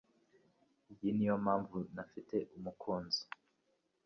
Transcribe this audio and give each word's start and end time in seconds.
Iyi 0.93 1.09
niyo 1.15 1.35
mpamvu 1.43 1.77
ntafite 1.93 2.37
umukunzi. 2.57 3.21